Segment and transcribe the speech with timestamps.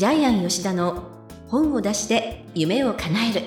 [0.00, 1.10] ジャイアン吉田の
[1.48, 3.42] 本を出して夢を叶える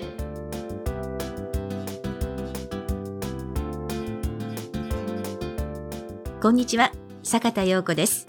[6.39, 6.92] こんにちは
[7.24, 8.28] 坂田陽子です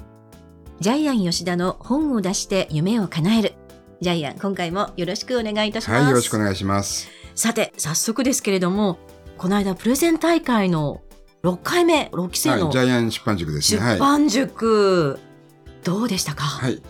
[0.80, 3.52] ジャイアン吉田の本を出して夢を叶える
[4.00, 7.10] ジャイアン今回もよろしくお願いいたしますはい、よろしくお願いします。
[7.34, 8.96] さて早速ですけれども
[9.36, 11.02] この間プレゼン大会の
[11.42, 13.86] 6回目6期生はい、のジャイアン出版塾です出ね。
[13.86, 13.98] はい。
[13.98, 15.20] 版塾、
[15.82, 16.80] どうでしたか、はい。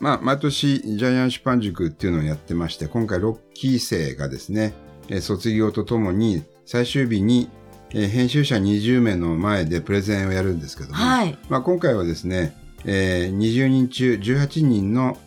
[0.00, 4.72] まあ、毎年、ジャイアン出版塾っていうのをやってまして、今回6期生がですね、
[5.08, 7.50] えー卒業とともに、最終日に、
[7.90, 11.38] えー編集者20名の前でプレゼンをやるんですけども、はい。
[11.50, 15.18] まあ、今回はですね、えー20人中18人の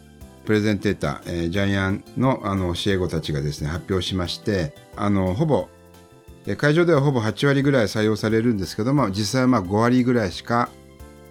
[0.45, 5.70] プレゼンテーター、えージャイアンのあの教え子たちがですね、発表しまして、あの、ほぼ、
[6.48, 10.70] えー会場ではほぼ8割ぐらい採用されるんですけども、実際はまあ5割ぐらいしか、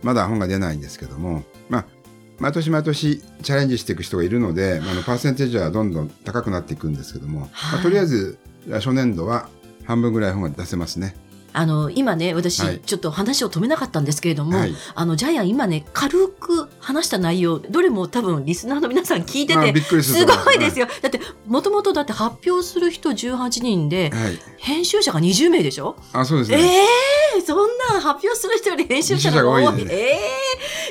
[0.05, 1.84] まだ本が出ないんですけども、まあ、
[2.42, 8.36] 毎年毎年チャレンジしていく人がいるので、まああのパーセンテージはどんどん高くなっていくんですけども、はいまあとりあえず
[8.70, 9.48] 初年度は
[9.84, 11.14] 半分ぐらい本が出せますね。
[11.55, 20.86] あの今ね私、はいちょっと話を止めなかったんですけれども、はいあのジャイアン今ね軽く話した内容どれも多分リスナーの皆さん聞いててすごいですよ。
[20.86, 24.39] よだってもともとだって発表する人18人ではい。
[24.56, 25.97] 編集者が20名でしょ？
[26.12, 26.56] あ、そうですね。
[26.56, 26.86] ええ
[27.43, 29.67] そんな発表する人より編集者が多い。
[29.67, 30.19] 多いねえ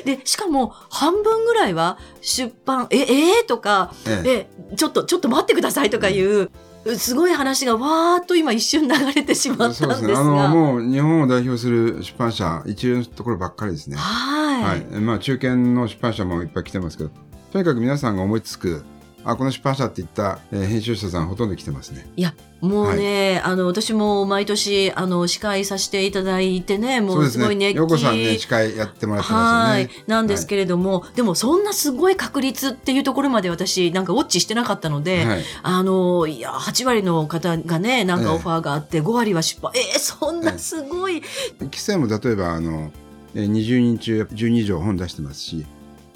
[0.04, 4.30] えで、しかも半分ぐらいは出版、え、ええとか、ええ
[4.72, 6.50] え、ちょっと、ちょっと待ってくださいとかいう、
[6.96, 9.94] すごい話がわーっと今一瞬流れてしまったんですが。
[9.94, 10.40] そうですね。
[10.40, 13.96] あの、もう日本を代表する出版社、一流のところばっかりですね。
[13.96, 14.62] はい。
[14.62, 15.00] はい。
[15.00, 17.10] まあ、中堅の出版社もいっぱい来てますけど、
[17.52, 18.84] とにかく皆さんが思いつく、
[19.24, 22.06] あ、この出版社って言った、えー編集者さんほとんど来てますね。
[22.16, 27.76] いや、もうね、あの、私も毎年、あの、司会させていただいてね、もそうですごい熱気。
[27.78, 29.94] ようこさんね、司会やってもらってますはいよね。。
[30.06, 35.44] なんですけれども、でもそんなすごい確率っていうところまで私なんかウォッチしてなかったので、はい。
[35.62, 39.72] あの、いや、8割の方がね、なんかええオファーがあって、5割は出版。
[39.74, 41.22] えー、そんなすごい。
[41.60, 42.92] 規制も例えば、あの、
[43.34, 45.64] えー20人中12以上本出してますし、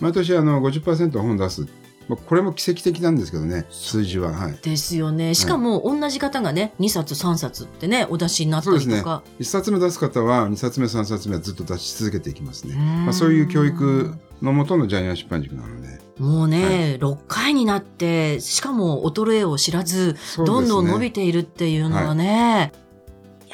[0.00, 1.66] 毎年あの50%本出す。
[2.08, 4.32] まあこれも奇跡的なんですけどね、数字は。
[4.32, 4.58] はい。
[4.62, 5.34] ですよね。
[5.34, 9.22] しかも、同じ方がね、2冊、3冊ってね、お出しになったりとか。
[9.40, 12.74] 1冊目出す方は2冊目3冊目はずっと出し続けていきますね。
[12.74, 16.00] うんまあ、そういう教育のもとのジャイアン出版塾なので。
[16.18, 22.72] もうね、6回になって、しかも衰えを知らず、そうですねどんどん伸びているっていうのはね、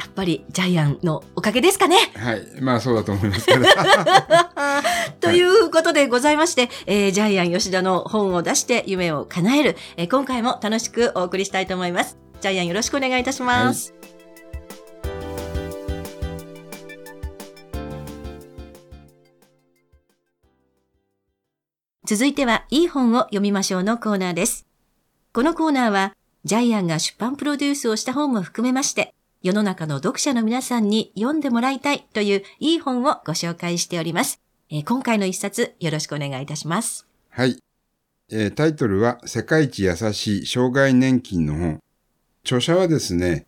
[0.03, 1.97] やっぱりジャイアンのおかげですかね。
[2.17, 2.61] はい。
[2.61, 3.65] まあそうだと思いますけど。
[5.21, 12.19] ということでございまして、えージャイアン吉田の本を出して夢を叶える、えー今回も楽しくお送りしたいと思います。
[12.41, 13.95] ジャイアンよろしくお願いいたします。
[22.05, 24.67] 続いては、いい本を読みましょうのコーナーです。
[25.33, 26.13] このコーナーは、
[26.45, 34.41] ジャイアンが出版プロデュースをした本も含めまして、世の中の読者の皆さんに読んでもらいたいといういい本をご紹介しております。
[34.71, 37.09] えー今回の一冊よろしくお願いいたします。
[37.29, 37.59] はい。
[38.31, 41.81] えータイトルは、世界一優しい障害年金の本。
[42.45, 43.47] 著者はですね、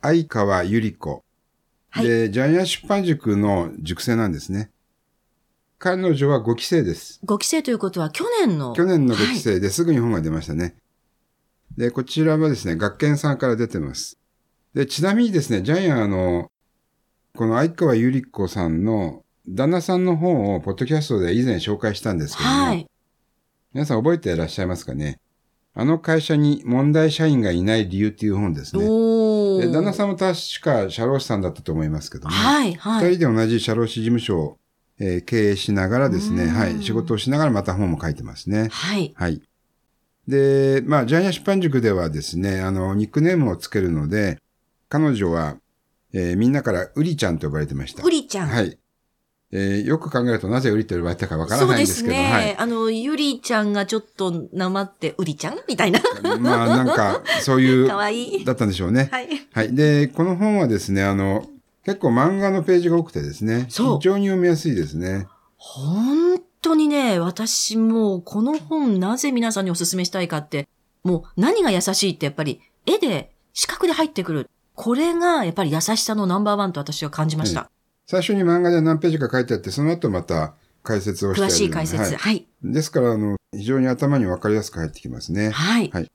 [0.00, 1.24] 相川ゆり子。
[1.90, 4.70] はいで、ジャイアン出版塾の塾生なんですね。
[5.80, 7.20] 彼女は5期生です。
[7.26, 8.72] 5期生ということは去年の。
[8.74, 10.76] 去年の5期はい生ですぐに本が出ましたね。
[11.76, 14.21] で、こちらはですね、学研さんから出てます。
[14.74, 16.50] で、ちなみにですね、ジャイアンあの、
[17.34, 22.86] この相川ゆり子さんの旦那さんの本をポッドキャストで以前紹介したんですけども、はい。
[23.72, 25.18] 皆さん覚えていらっしゃいますかね？
[25.74, 28.82] あの会社に問題社員がいない理由っていう本ですね。
[28.82, 33.12] で旦那さんも確か社労士さんだったと思いますけども、はい、はい。
[33.12, 34.58] 二人で同じ社労士事務所を、
[34.98, 38.68] えー経営しながらですね、うんはい、仕事をしながらまた本も書いてますね。
[38.70, 39.12] はい。
[39.16, 39.40] はい。
[40.28, 44.38] で、まあ、ジャイアン出版塾ではですね、あの、ニックネームをつけるので、
[44.92, 45.56] 彼女は、
[46.12, 48.02] えーみんなからウリちゃんと呼ばれてました。
[48.02, 48.48] うりちゃん？
[48.48, 48.78] はい。
[49.54, 52.32] えーよく考えるとなぜウリと呼ばれたかわからないんですけど、そうですね。
[52.32, 52.56] はい。
[52.58, 55.56] あの、ゆりちゃんがちょっとなまって、うりちゃん？
[55.66, 56.00] みたいな。
[56.40, 58.44] まあ、なんか、そういう、 かわいい。
[58.44, 59.08] だったんでしょうね。
[59.10, 59.28] はい。
[59.52, 59.74] はい。
[59.74, 61.46] で、この本はですね、あの、
[61.84, 65.26] 結構漫画のページが多くてですね、そう非常に読みやすいですね。
[65.56, 70.68] 本当にね、私もうこの本なぜ皆さんにお勧めしたいかって、
[71.02, 74.48] もう何が優しいってやっぱり絵で、視覚で入ってくる。
[74.74, 77.70] これがやっぱり優しさのナンバーワンと私は感じました。
[78.06, 82.02] 最初に漫画で何ページか書いてあって、その後また解説をして詳しい解説。
[82.02, 82.46] はいはい。
[82.62, 85.50] ですから、あの、非常に頭にわかりやすく入ってきますね。
[85.50, 85.90] はい。
[85.92, 86.10] はい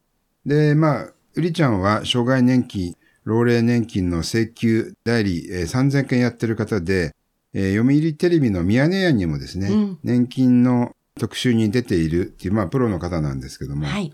[0.45, 2.95] で、まあ、うりちゃんは障害年金、
[3.25, 7.13] 老齢年金の請求代理、えー3000件やってる方で、
[7.53, 13.85] えー読売テレビのミヤネ屋にもですね、うん年金の特集に出ているっていう、まあ、プロの方なんですけども。
[13.85, 14.11] はい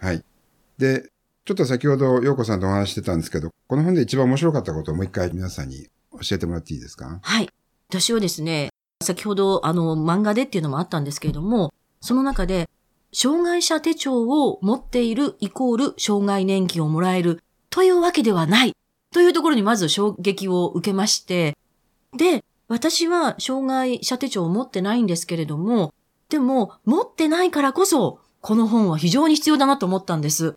[0.79, 1.11] で、
[1.45, 7.19] ちょっと先ほど、陽子さんとお話ししてたんですけど、この本で一番面白かったことをもう一回皆さんに教えてもらっていいですか？
[7.21, 7.49] はい。
[7.89, 8.69] 私はですね、
[9.03, 12.69] 先ほど、あの、漫画でっていうのもあったんですけれども、その中で、
[13.11, 18.73] 障害者手帳を持っているイコール障害年金をもらえるというわけではない
[19.13, 21.57] というところにまず衝撃を受けまして、
[22.17, 25.93] で、私は障害者手帳を持ってないんですけれども、
[26.29, 30.55] でも、持ってないからこそ、この本は非常に必要だなと思ったんです。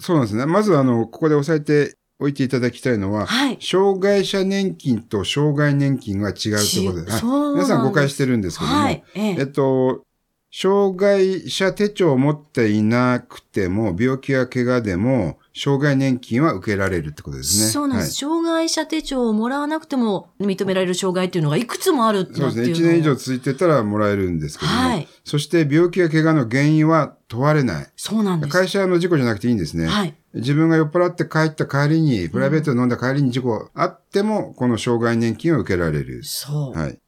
[0.00, 0.46] そうなんですね。
[0.46, 3.58] まず、あの、ここで押さえておいていただきたいのは、はい。
[3.60, 7.24] 障害者年金と障害年金は違うということで、す。
[7.24, 9.04] 皆さん誤解してるんですけども、はい。
[9.14, 9.36] ええ。
[9.38, 10.04] えっと、
[10.52, 17.70] 障害者手帳を持っていなくても、病気や怪我でも、障害年金は受けられるってことですね。
[17.70, 18.14] そうなんです。
[18.14, 22.52] 障害者手帳をもらわなくても認められる障害っていうのがいくつもあるってはい。
[22.52, 22.80] そうですね。
[22.80, 27.86] いうのを1年以上続いてたらもらえるんですけども、はいそして病気や怪我の原因は問われない。
[27.94, 28.52] そうなんです。
[28.52, 29.86] 会社の事故じゃなくていいんですね。
[29.86, 30.14] はい。
[30.34, 36.24] 自分が酔っ払って帰った帰りに、プライベートで飲んだ帰りに事故あっても、この障害年金を受けられる。
[36.24, 36.78] そう。
[36.78, 36.98] はい。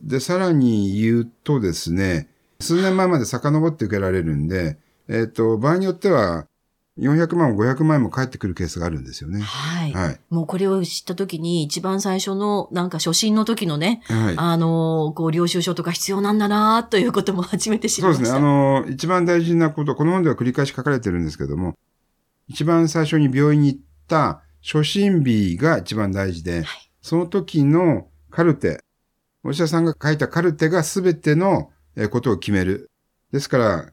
[0.00, 2.28] で、さらに言うとですね、
[2.60, 4.78] 数年前まで遡って受けられるんで、
[5.08, 6.46] えっ、と、場合によっては、
[6.98, 9.40] 400万も500万も返ってくるケースがあるんですよね。
[9.40, 9.92] はい。
[9.92, 10.20] はい。
[10.30, 14.34] もうこれを知った時に一番最初のなんか初心の時のね、はい。
[14.36, 18.26] あの、こう領収書とか必要なんだなということも初めて知りました。
[18.26, 18.48] そうですね。
[18.48, 21.76] あの、一番大事なこと、この本では繰り返し書かれてるんですけども、
[22.48, 28.82] 一番最初に病院に行った初診日が一番大事で、はいその時のカルテ、
[29.44, 32.90] お医者さんが書いたカルテが全てのえーことを決める。
[33.32, 33.86] ですから、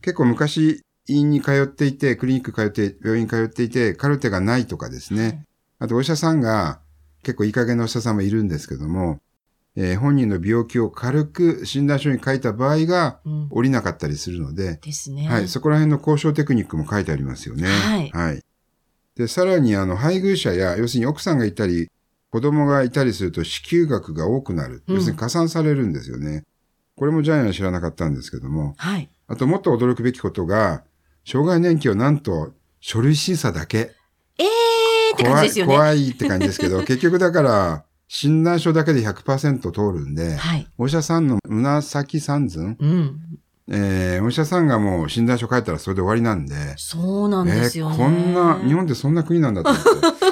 [0.00, 5.44] 結構昔、医院に通っていて、クリニック通って、病院通っていて、カルテがないとかですね。
[5.78, 6.80] あと、お医者さんが、
[7.22, 9.20] 結構いい加減なお医者さんもいるんですけども、
[9.74, 13.48] えー本人の病気を軽く診断書に書いた場合が、うん。
[13.50, 15.28] 降りなかったりするので、ですね。
[15.28, 17.68] はい、そこら辺の交渉テクニックも書いてありますよね。
[18.12, 18.42] はい
[19.14, 21.90] で、さらに、あの、配偶者や、要するに奥さんがいたり、
[22.30, 24.82] 子供がいたりすると支給額が多くなる。
[24.86, 26.44] うん要するに加算されるんですよね。
[26.96, 28.74] これもジャイアンは知らなかったんですけども。
[28.76, 29.08] はい。
[29.28, 30.82] あと、もっと驚くべきことが、
[31.24, 33.92] 障害年金はなんと、書類審査だけ。
[34.38, 35.74] えーって感じですよね。
[35.74, 40.68] 怖い、って感じですけど、 結局だから、診断書だけで100%通るんで、はい。
[40.76, 43.20] お医者さんの紫三寸、うん。
[43.68, 47.96] えーお医者さんがもう診断書書いたらそれで終わりなんで、そうなんですよね。
[47.96, 50.31] えーこんな、日本ってそんな国なんだと思って。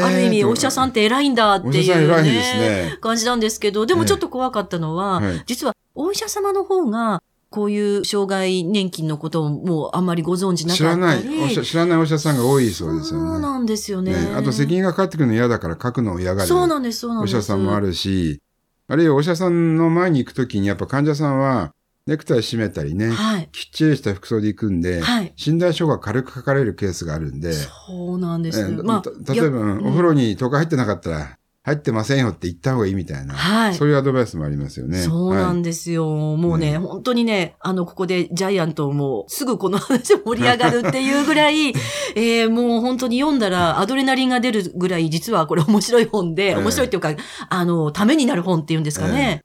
[0.00, 2.96] まあ、る意味、お医者さんって偉いんだっていう、ね。
[3.00, 11.42] 感じなんですけど、でもちょっと怖かったのは、はい実はお医者様の方が、こういう障害年金のことをもうあんまりご存知な知からったないり。
[11.42, 13.30] お医者、知らないお医者さんが多いそうですよね。
[13.30, 14.12] そうなんですよね。
[14.12, 16.48] ねあと責任がかかってくるの嫌だから書くのを嫌がる。
[16.48, 17.34] そうなんです、そうなんお医です。
[17.36, 18.40] 者さんもあるし、
[18.88, 21.72] あるいはお医者さんの前に行くときにやっぱ患者さんは
[22.06, 23.48] ネクタイ締めたりね、はい。
[23.52, 28.60] きっちりした服装で行くんで、はい診断書が軽く書かれるケースがあるんで、そうなんです。
[28.60, 35.00] えーまあた、例えば、お風呂に10日入ってなかったら、入ってませんよって言った方がいいみたいな、はいそういうアドバイスもありますよね。
[35.02, 36.08] そうなはいんですよ。
[36.36, 41.68] もうね、ね本当にね、あの、ここでジャイアントもすぐこの話盛り上がるっていうぐらい、
[42.16, 47.14] えーもう本当に読んだらアドレナリンが出るぐらい、実はこれ面白い本で、え面白いっていうか、
[47.48, 49.44] あの、ためになる本っていうんですかね。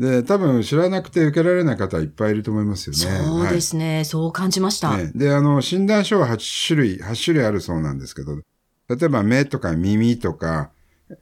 [0.00, 3.22] で、多分知らなくて受けられない方はいっぱいいると思いますよね。
[3.22, 4.96] そうですね、そう感じました。
[4.96, 8.36] ね、で、あの、診断書は8種類、8種類あるそうなんですけど、
[8.88, 10.70] 例えば目とか耳とか、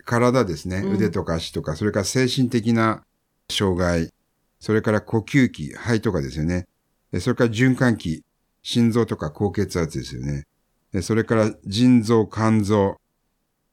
[0.05, 3.03] 体ですね、うん腕とか足とか、それから精神的な
[3.51, 4.13] 障害、
[4.61, 6.69] それから呼吸器、肺とかですよね。
[7.11, 8.23] でそれから循環器、
[8.63, 10.45] 心臓とか高血圧ですよね。
[10.93, 12.97] でそれから腎臓、肝臓、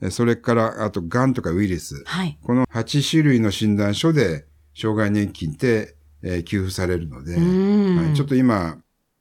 [0.02, 2.04] でそれからあと癌とかウイルス。
[2.06, 2.40] はい。
[2.42, 8.06] この8種類の診断書で障害年金って、えー給付されるので、うん。
[8.08, 8.78] はい、ちょっと今、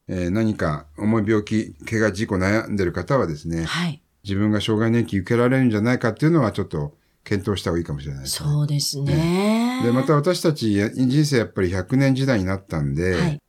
[0.09, 4.03] えー何か重い病気、怪我、事故悩んでる方はですね、はい。
[4.25, 8.49] 自分が障害年金受けられるんじゃないかっていうのはちょっと検討した方がいいかもしれないですね。
[8.49, 9.81] そうですね。
[9.85, 13.41] で、また私たち人生やっぱり100年時代になったんで、はい。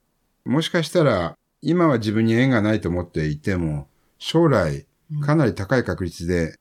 [0.45, 6.55] もしかしたら今は自分に縁がないと思っていても、将来うんかなり高い確率で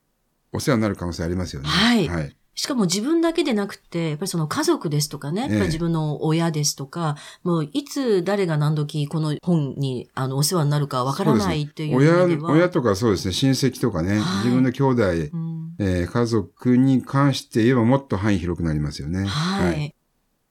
[0.52, 1.68] お世話になる可能性ありますよね。
[1.68, 2.36] はいはい。
[2.54, 12.50] しかも自分だけでなくて、やっぱりその家族ですとかね、自分の親ですとか、もういつ誰が何時この本にあのお世話になるかわからないっていう意味では。
[12.50, 19.24] 親、親とかそうですね、親戚とかね、はい自分の兄弟、うんえー家族に関して言えばもっと範囲広くなりますよね。
[19.26, 19.94] はい。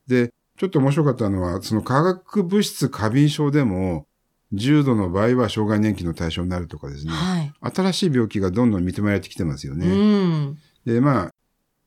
[0.07, 4.07] で、ちょっと面白かったのは、その化学物質過敏症でも、
[4.51, 7.11] 重度の場合は障害年金の対象になるとかですね。
[7.11, 7.53] はい。
[7.73, 9.87] 新しい病気がどんどん認められてきてますようね。
[9.87, 10.57] ん。
[10.85, 11.31] で、まあ、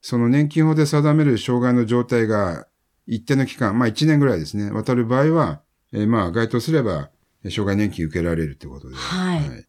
[0.09, 2.69] その年金法で定める障害の状態が
[3.09, 7.11] 一定の期間、まあ1年ぐらいですね、渡る場合は、えーまあ、該当すれば、
[7.43, 8.95] えー障害年金受けられるってことで。
[8.95, 9.67] はい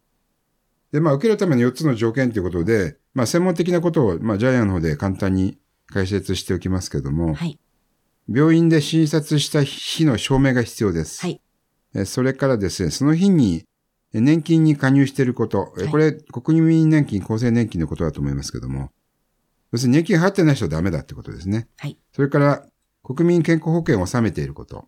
[0.92, 7.60] で、まあ、受けるための4つの条件ということで、まあ、専門的なことを、まあ、ジャイアンの方で簡単に解説しておきますけども、はい。
[8.32, 11.20] 病院で診察した日の証明が必要です。
[11.22, 11.42] はい。
[11.96, 13.66] えーそれからですね、その日に
[14.14, 18.92] えー年金に加入していること、えーはいこれ、国民年金、厚生年金のことだと思いますけども、
[19.78, 21.68] 要するに年金入ってない人はダメだってことですね。
[21.78, 22.00] はい。
[22.12, 22.66] それから、
[23.04, 24.88] 国民健康保険を納めていること。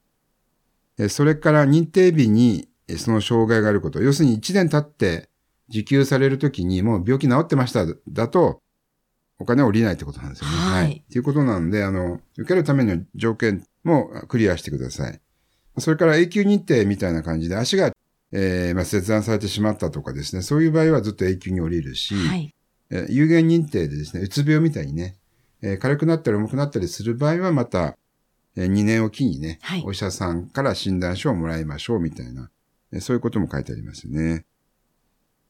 [0.98, 4.01] えーそれから、認定日にえーその障害があること。
[4.01, 5.29] 要するに1年経って
[5.69, 8.62] 受給されるときにもう病気治ってましただと、
[9.38, 10.55] お金は下りないってことなんですよね。
[10.55, 15.22] はいということなんで、あの、受けるための条件もクリアしてください。
[15.77, 17.91] それから永久日程みたいな感じで足が、
[18.31, 22.53] えーまあ、切断されてしまったとかですね、そういう場合はずっと永久に降りるし、はい。
[22.91, 25.15] えー有限認定でですね、うつ病みたいにね、
[25.62, 27.98] えー軽くなったり重くなったりする場合はまた、
[28.55, 32.50] え2年おきにね、はいお医者さんから診断書をもらいましょうみたいな、
[32.91, 34.46] えーそういうことも書いてありますよね。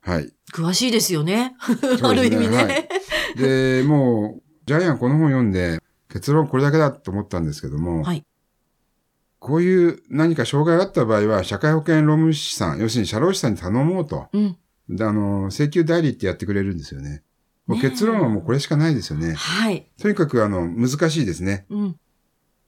[0.01, 0.34] はい。
[0.53, 1.55] 詳しいですよね。
[1.60, 2.58] すねある意味ね。
[2.58, 2.89] はい
[3.38, 5.79] で、もう、ジャイアンこの本読んで、
[6.10, 8.25] 結論これだけだと思ったんですけども、はい
[9.39, 14.27] こういう何か障害があった場合は、社会保険労務士さん、要するに社労士さんに頼もうと。
[14.34, 14.58] うん。
[14.89, 17.24] であの、請求代理ってやってくれるんですよね。
[17.70, 19.34] もう結論はもうこれしかないですよね。
[19.34, 19.86] はい。
[20.02, 21.66] とにかくあの、難しいですね。
[21.70, 22.00] うん。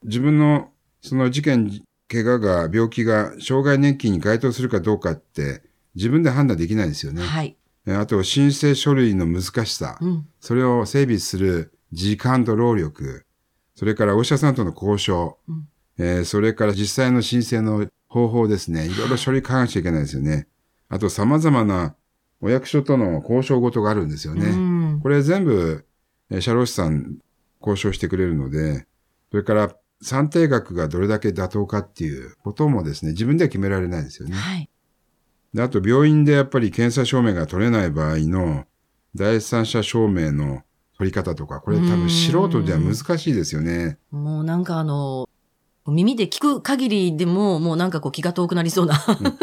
[0.04, 5.62] 自分のその事件、怪我が、病気が、障害年金に該当するかどうかって、
[5.94, 7.22] 自分で判断できないですよね。
[7.22, 7.56] はい。
[7.86, 9.98] えあと、申請書類の難しさ。
[10.00, 10.28] うん。
[10.38, 13.26] それを整備する時間と労力。
[13.74, 15.38] それからお医者さんとの交渉。
[15.48, 15.68] うん
[15.98, 18.86] えーそれから実際の申請の方法ですね。
[18.86, 20.46] いろいろ書類書かなきゃいけないですよね。
[20.88, 21.94] あと、様々な
[22.40, 24.46] お役所との交渉事があるんですよね。
[24.46, 24.61] うん。
[25.02, 25.84] これ全部、
[26.30, 27.18] えー社労士さん
[27.60, 28.86] 交渉してくれるので、
[29.30, 34.34] それから算定額がどれだけ妥当かっていうこともですね、自分では決められないですよね。
[34.34, 34.68] はい。
[35.52, 38.64] であと病院でやっぱり検査証明が取れない場合の
[39.14, 40.62] 第三者証明の
[40.96, 43.98] 取り方とか、これ多分素人では難しいですよね。
[44.10, 45.28] もうなんかあの、
[45.90, 48.94] 耳で聞く限りでも、もうなんかこう気が遠くなりそうな。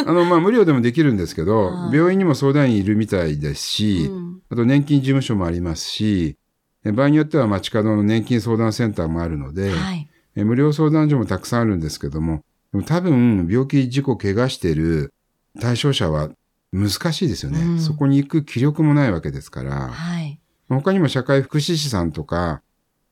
[0.05, 6.35] あの、まあ無料でもできるんですけど は、い病院にも相談員いるみたいですし、うんあと年金事務所もありますし、
[6.83, 10.09] え場合によっては街角の年金相談センターもあるので、はい。
[10.35, 15.13] え無料相談所もたくさんあるんですけども、でも多分病気、事故、怪我してる
[15.59, 16.31] 対象者は
[16.71, 17.61] 難しいですよね。
[17.61, 20.39] うんそこに行く気力もないわけですから、はい。
[20.67, 22.61] 他にも社会福祉士さんとか、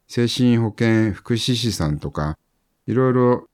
[0.07, 2.37] 精神保健福祉士さんとか、
[2.87, 3.47] いろいろ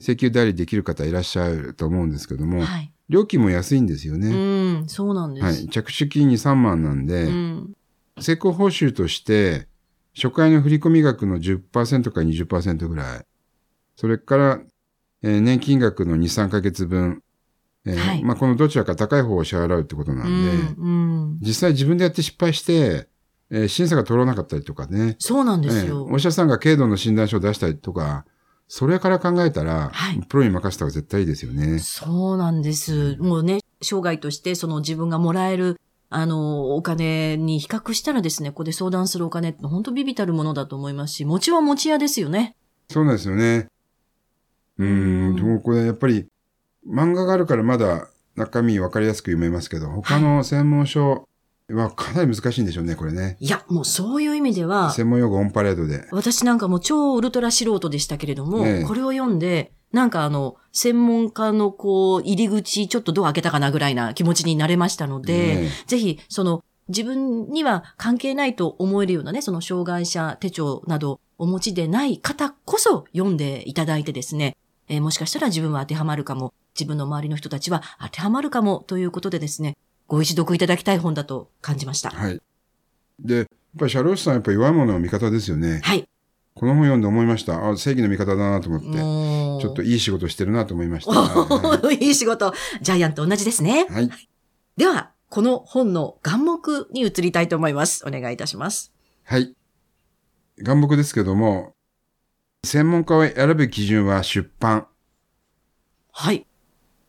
[0.00, 2.92] 請求代理できる方いらっしゃると思うんですけども、はい。
[3.08, 4.80] 料金も安いんですようね。
[4.82, 4.88] ん。
[4.88, 5.44] そうなんです。
[5.44, 5.68] はい。
[5.68, 7.74] 着手金に3万なんで、うん。
[8.20, 9.68] 成功報酬として、
[10.14, 13.26] 初回の振込額の10%から20%ぐらい。
[13.96, 14.60] それから、
[15.22, 17.22] えー年金額の2、3ヶ月分。
[17.84, 20.84] えーはいまあ、このどちらか高い方を支払うってことなうんで、ん。
[20.84, 20.88] う
[21.34, 21.38] ん。
[21.40, 23.08] 実際自分でやって失敗して、
[23.50, 25.16] えー審査が通らなかったりとかね。
[25.18, 26.04] そうなんですええよ。
[26.04, 28.24] お医者さんが軽度の診断書を出したりとか、
[28.72, 31.80] それから考えたら、はいプロに任せた方が絶対いいですよね。
[31.80, 33.16] そうなんです。
[33.16, 42.54] もうね、生涯としてその自分がもらえる、あの、お金に比較したらですね、ここで相談するお金って本当ビビたるものだと思いますし、餅は餅屋ですよね。
[42.88, 43.66] そうなんですよね。
[44.78, 46.28] うーん、でもこれやっぱり、
[46.88, 51.28] 漫画があるからまだ中身わかりやすく読めますけど、他の専門書
[51.74, 53.36] はかなり難しいんでしょうね、これね。
[53.40, 56.06] いや、もうそういう意味では、専門用語オンパレードで。
[56.10, 74.56] 私なんかもう超ウルトラ素人でしたけれども、ええこれを読んで、なんかあの、専門家のこう、入り口、ちょっとドア開けたかなぐらいな気持ちになれましたので、ねぜひ、その、自分には関係ないと思えるようなね、その障害者手帳などお持ちでない方こそ読んでいただいてですね、
[74.88, 79.76] えーもしかしたら自分は当てはまるかも、自分の周りの人たちは当てはまるかもということでですね、
[80.10, 82.10] ご一読いただきたい本だと感じました。
[82.10, 82.42] はい。
[83.20, 83.46] で、やっ
[83.78, 85.80] ぱり社労士さんやっぱり弱い者の味方ですよね。
[85.84, 86.08] はい。
[86.56, 87.70] この本読んで思いました。
[87.70, 89.62] あ、正義の味方だなと思って。
[89.62, 91.12] ちょっといい仕事してるなと思いました。
[91.12, 92.52] は いいい仕事。
[92.82, 93.86] ジャイアンと同じですね。
[93.88, 94.10] はい。
[94.76, 98.04] では、この本の眼目に移りたいと思います。
[98.04, 98.92] お願いいたします。
[99.22, 99.54] はい。
[100.58, 101.76] 眼目ですけども、
[102.66, 104.88] 専門家を選ぶ基準は出版。
[106.10, 106.48] はい。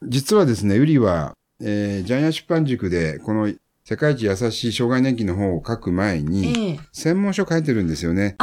[0.04, 3.52] 実はですね、ウリは、えージャイアン出版塾で、この
[3.84, 8.36] 世界一優しい障害年金の本を書く前に、ええ専門書書いてるんですよね。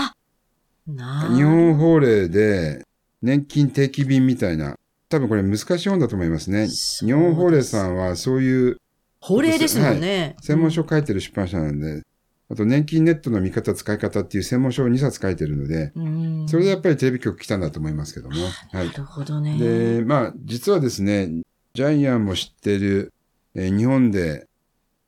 [0.86, 2.84] な日本法令で
[3.22, 4.76] 年金定期便みたいな、
[5.08, 6.68] 多分これ難しい本だと思いますね。
[6.68, 8.78] そう日本法令さんはそういう
[9.20, 10.36] 法令ですもんね。
[10.40, 12.02] 専門書書いてる出版社なんで、
[12.50, 18.36] あと年金ネットの見方、使い方っていう専門書を2冊書いてるので、うんそれでやっぱりテレビ局来たんだと思いますけども。
[18.42, 18.50] は。
[18.72, 19.58] ないるほどね。
[19.58, 21.30] で、まあ、実はですね、
[21.78, 23.12] ジャイアンも知ってる、
[23.54, 24.48] えー日本で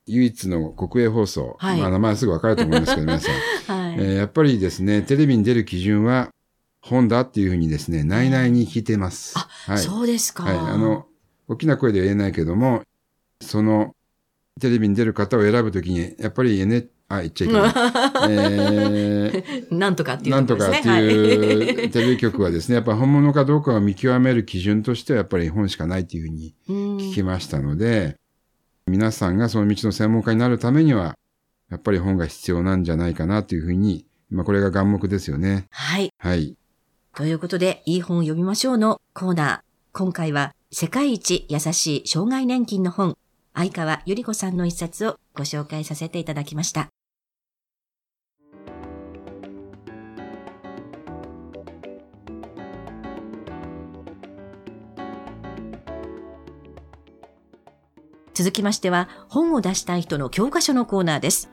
[0.07, 1.57] 唯一の国営放送。
[1.59, 3.35] はいまあ、名前すぐわかると思いますけど、皆さん。
[3.77, 3.95] はい。
[3.95, 6.31] えーやっぱりですね、テレビに出る基準は
[6.81, 9.37] 本だっていうふうにですね、内々に聞いてます。
[9.37, 9.79] あはい。
[9.79, 10.45] そうですか。
[10.45, 10.57] はい。
[10.57, 11.09] あの、
[11.49, 12.85] 大きな声では言えないけども、
[13.41, 13.97] その、
[14.61, 17.73] テレビに出る方を選ぶときに、やっぱり N、あ、言っちゃいけない。
[18.31, 21.03] えー なんとかっていうなんとかってね。
[21.03, 26.77] いうテレビ局はですね、やっぱ本物かどうかを見極める基準としてはやっぱり本しかないというふうにはい。
[27.11, 28.17] 聞きましたので、
[28.87, 31.17] 皆さんがその道の専門家になるためには、
[31.69, 35.67] やっぱり本が必要なんじゃないかなというふうに、まあこれが眼目ですよね。
[35.71, 36.11] はい。
[36.19, 36.57] はい。
[37.17, 39.61] ということで、いい本を読みましょうのコーナー。
[39.93, 43.17] 今回は、世界一優しい障害年金の本、
[43.55, 46.91] 相川ゆり子さんの一冊をご紹介させていただきました。
[58.41, 61.51] 続きましては、本を出したい人の教科書のコーナーです。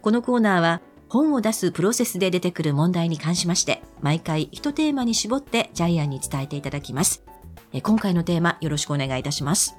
[0.00, 7.24] このコーナーは、本を出すプロセスで出てくる問題に関しまして、毎回一テーマに絞ってジャイアンに伝えていただきます。
[7.72, 9.76] え今回のテーマ、よろしくお願いいたします。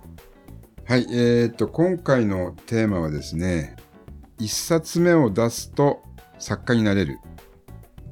[0.83, 1.07] はい。
[1.09, 3.77] えーっと、今回のテーマはですね、
[4.37, 6.03] 一冊目を出すと
[6.37, 7.19] 作家になれる。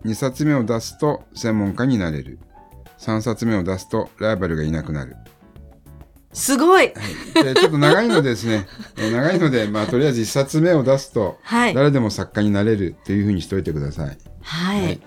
[0.05, 2.39] 二冊目を出すと専門家になれる。
[2.98, 5.17] 三冊目を出すとライバルがいなくなる。
[6.31, 6.93] すごい
[7.33, 8.67] でちょっと長いのでですね、
[8.98, 11.74] え ー長いので、まあ、とりあえず一冊目を出すと、はい。
[11.74, 14.17] 誰でも作家になれるっていうふうにしといてください。
[14.41, 14.83] はい。
[14.83, 15.00] はい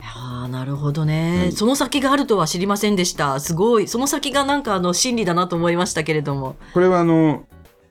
[0.00, 3.38] ああ、なるほどね、はいその先があるとは知りませんでした。
[3.40, 3.88] すごい。
[3.88, 6.56] その先がなんかあの真理だなと思いましたけれども。
[6.72, 7.44] これはあの、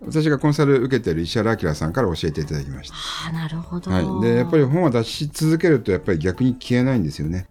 [0.05, 2.95] 私がコンサル受けてる石原明さんから教えていただきました。
[2.95, 3.91] ああ、なるほど。
[3.91, 4.21] はい。
[4.21, 7.47] で、やっぱり本を出し続けると、やっぱり逆に消えないんですよね。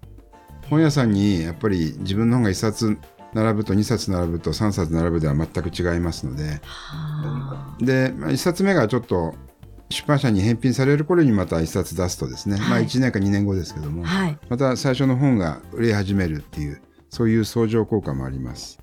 [0.68, 2.98] 本屋さんに、やっぱり自分の本が1冊
[3.36, 9.34] 並ぶと2冊並ぶと3冊並ぶでは全く違いますので、はで、まあ、1冊目がちょっと
[9.90, 14.38] 出版社に返品される頃にまた1冊出すとですね、まあはい1年か2年後ですけども、あはい。
[14.48, 18.78] また最初の本が売れ始めるっていう、そういう相乗効果もあります。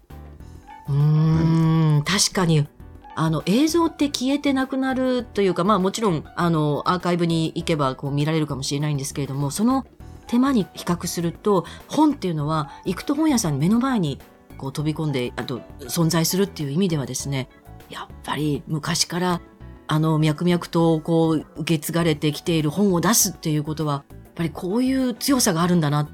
[0.88, 2.68] うーん、確かに。
[3.16, 9.86] あの映像って消えてなくなるというか、まあもちろんあのアーカイブに行けばこう見られるかもしれないんですけれども、その
[10.28, 14.20] 手間に比較すると、本っていうのは行くと本屋さんに目の前に
[14.54, 17.50] こう飛び込んで、あと存在するっていう意味ではですね、
[17.90, 19.42] やっぱり昔から
[19.88, 26.10] あの脈々とこう受け継がれてきている本を出すっていうことは、やっぱりこういう強さがあるんだなっ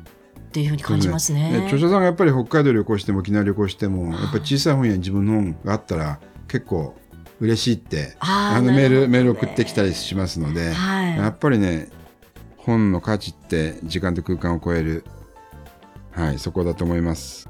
[0.52, 1.52] ていうふうに感じますね。
[1.52, 6.95] ね著者さんがやっぱり北海道旅行しても沖縄旅行しても、やっぱり小さい本屋に自分の本があったら結構
[7.39, 11.89] 嬉しいって、あのメール、メール送ってきたりしますので、はいやっぱりね、
[12.58, 15.06] 本の価値って時間と空間を超える、
[16.12, 17.49] はい、そこだと思います。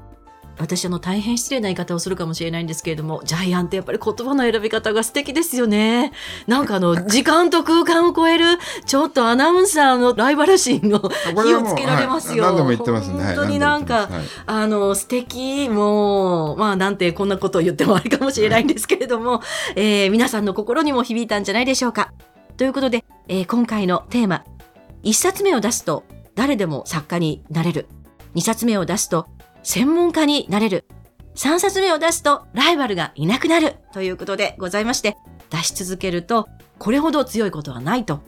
[0.58, 6.12] 私あの大変失礼な言い方をするかもしれないんですけれどもジャイアンってやっぱり言葉の選び方が素敵ですよね。
[6.46, 8.44] なんかあの 時間と空間を超える
[8.84, 11.10] ちょっとアナウンサーのライバル心をこ
[11.42, 12.52] れはもう火をつけられますよ、はい。
[12.52, 13.24] 何度も言ってますね。
[13.24, 19.40] はい本当になんか、何度も言ってあの素敵もうまあなんてこんなことを言ってもあれかもしれないんですけれども、
[19.76, 22.12] えー皆さんの心にも響いたんじゃないでしょうか。
[22.56, 24.44] ということで、えー今回のテーマ
[25.02, 27.86] 一冊目を出すと誰でも作家になれる。
[28.34, 29.26] 二冊目を出すと
[29.62, 30.84] 専門家になれる
[31.34, 35.16] 3冊目を出すとライバルがいなくなるということでございまして、
[35.50, 38.20] 出し続けるとこれほど強いことはないと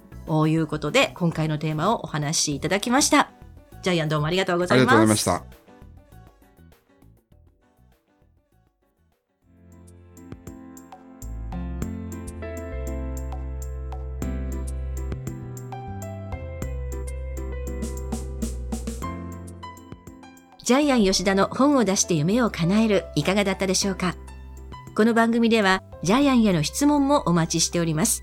[0.47, 3.31] いうことで、今回のテーマをお話しいただきました。
[3.83, 5.01] ジャイアンどうもありがとうございありがとう。
[5.01, 5.62] ございました。
[20.65, 24.15] ジャイアン吉田の本を出して夢を叶えるいかがだったでしょうか？
[24.95, 28.23] この番組ではジャイアンへの質問もお待ちしております。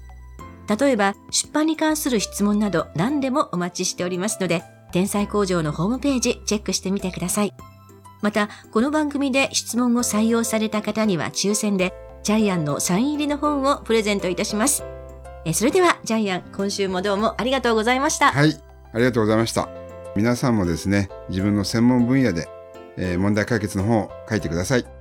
[0.80, 7.54] 例えば出版に関する質問など何でもお待ちしておりますので、天才工場のホームページチェックしてみてください。
[8.22, 14.86] また、この番組で質問を採用された方には抽選でジャイアンのサイン入りの本をプレゼントいたします。
[15.44, 18.32] えそれではジャイアン、今週もどうもありがとうございました。
[18.32, 18.56] はい、
[18.94, 19.79] ありがとうございました。
[20.16, 22.48] 皆さんもですね、自分の専門分野で、
[23.18, 24.99] 問題解決の本を書いてください。